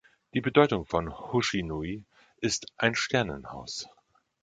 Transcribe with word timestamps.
Die 0.33 0.41
Bedeutung 0.41 0.87
von 0.87 1.11
„Hoshi-no-ie“ 1.15 2.03
ist 2.37 2.65
„ein 2.77 2.95
Sternenhaus“. 2.95 3.87